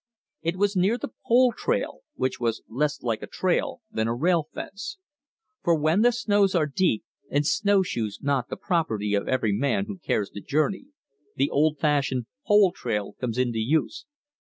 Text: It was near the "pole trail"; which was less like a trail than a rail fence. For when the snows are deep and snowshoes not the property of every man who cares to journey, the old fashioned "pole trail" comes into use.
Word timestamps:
It 0.41 0.55
was 0.57 0.75
near 0.75 0.97
the 0.97 1.09
"pole 1.27 1.51
trail"; 1.55 1.99
which 2.15 2.39
was 2.39 2.63
less 2.67 3.03
like 3.03 3.21
a 3.21 3.27
trail 3.27 3.83
than 3.91 4.07
a 4.07 4.15
rail 4.15 4.47
fence. 4.51 4.97
For 5.63 5.75
when 5.75 6.01
the 6.01 6.11
snows 6.11 6.55
are 6.55 6.65
deep 6.65 7.03
and 7.29 7.45
snowshoes 7.45 8.17
not 8.19 8.49
the 8.49 8.57
property 8.57 9.13
of 9.13 9.27
every 9.27 9.53
man 9.53 9.85
who 9.85 9.99
cares 9.99 10.31
to 10.31 10.41
journey, 10.41 10.87
the 11.35 11.51
old 11.51 11.77
fashioned 11.77 12.25
"pole 12.47 12.71
trail" 12.71 13.13
comes 13.19 13.37
into 13.37 13.59
use. 13.59 14.07